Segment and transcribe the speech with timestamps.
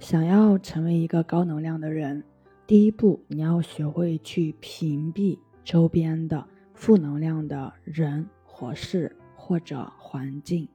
[0.00, 2.24] 想要成为一个高能量的人，
[2.66, 6.42] 第一步你要学会去屏蔽周边的
[6.72, 10.66] 负能量的人或事或者环境。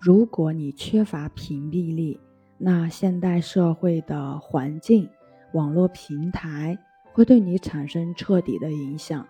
[0.00, 2.18] 如果你缺乏屏蔽力，
[2.58, 5.08] 那现代社会的环境、
[5.52, 6.76] 网络平台
[7.12, 9.24] 会对你产生彻底的影响。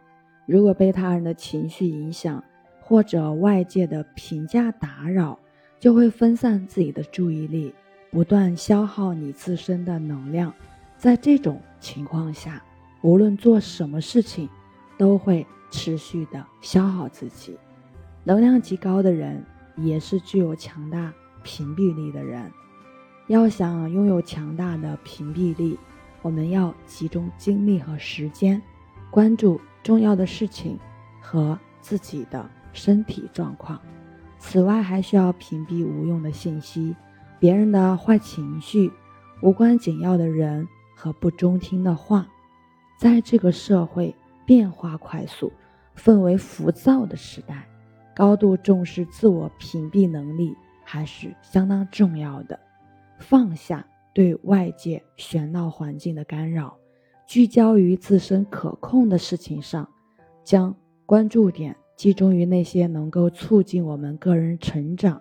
[0.46, 2.42] 如果被他人的情绪影响，
[2.80, 5.38] 或者外界的评价打扰，
[5.78, 7.74] 就会分散自己的注意力。
[8.10, 10.52] 不断消耗你自身的能量，
[10.96, 12.62] 在这种情况下，
[13.02, 14.48] 无论做什么事情，
[14.96, 17.58] 都会持续的消耗自己。
[18.24, 19.44] 能量极高的人，
[19.76, 21.12] 也是具有强大
[21.42, 22.50] 屏蔽力的人。
[23.28, 25.78] 要想拥有强大的屏蔽力，
[26.22, 28.60] 我们要集中精力和时间，
[29.10, 30.78] 关注重要的事情
[31.20, 33.80] 和自己的身体状况。
[34.38, 36.94] 此外，还需要屏蔽无用的信息。
[37.38, 38.90] 别人的坏情绪、
[39.42, 42.26] 无关紧要的人和不中听的话，
[42.98, 44.14] 在这个社会
[44.46, 45.52] 变化快速、
[45.96, 47.68] 氛围浮躁的时代，
[48.14, 52.58] 高度重视自我屏蔽能力还是相当重要的。
[53.18, 56.76] 放下对外界喧闹环境的干扰，
[57.26, 59.86] 聚焦于自身可控的事情上，
[60.42, 65.20] 将关注点集中于那些能够促进我们个人成长。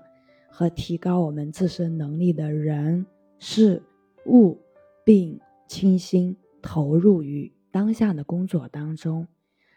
[0.58, 3.06] 和提高我们自身能力的人
[3.39, 3.84] 事
[4.25, 4.58] 物，
[5.03, 9.28] 并倾心投入于当下的工作当中。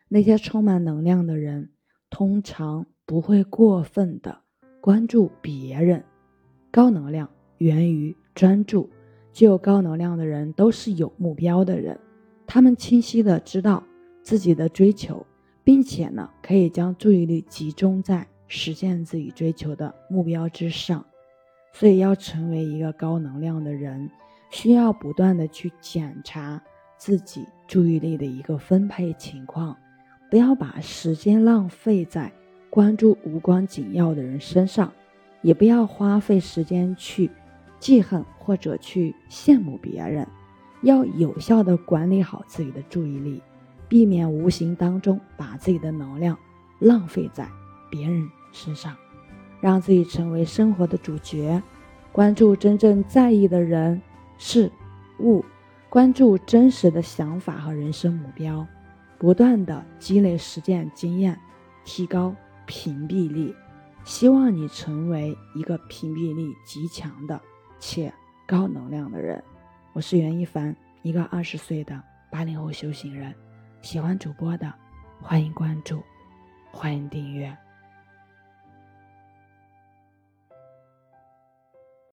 [0.07, 1.69] 那些充满能量的人，
[2.11, 4.39] 通常不会过分的
[4.81, 6.05] 关注别人。
[6.71, 8.89] 高能量源于专注，
[9.33, 11.99] 具有高能量的人都是有目标的人，
[12.47, 13.83] 他们清晰的知道
[14.23, 15.27] 自己的追求，
[15.65, 18.25] 并且呢，可以将注意力集中在。
[18.49, 21.05] 实现自己追求的目标之上，
[21.73, 24.11] 所以要成为一个高能量的人，
[24.51, 26.61] 需要不断的去检查
[26.97, 29.77] 自己注意力的一个分配情况，
[30.31, 32.33] 不要把时间浪费在
[32.71, 34.91] 关注无关紧要的人身上，
[35.43, 37.31] 也不要花费时间去
[37.79, 40.27] 记恨或者去羡慕别人，
[40.83, 43.43] 要有效的管理好自己的注意力，
[43.89, 46.37] 避免无形当中把自己的能量
[46.79, 47.47] 浪费在
[47.91, 48.29] 别人。
[48.53, 48.97] 身上，
[49.61, 51.63] 让自己成为生活的主角，
[52.13, 54.01] 关注真正在意的人
[54.37, 54.71] 事
[55.21, 55.45] 物，
[55.89, 58.67] 关注真实的想法和人生目标，
[59.19, 61.39] 不断的积累实践经验，
[61.85, 62.35] 提高
[62.67, 63.55] 屏蔽力。
[64.05, 67.39] 希望你成为一个屏蔽力极强的
[67.79, 68.13] 且
[68.47, 69.43] 高能量的人。
[69.93, 72.01] 我是袁一凡，一个二十岁的
[72.31, 73.35] 八零后修行人。
[73.83, 74.73] 喜欢主播的，
[75.21, 76.03] 欢迎关注，
[76.73, 77.55] 欢迎订阅。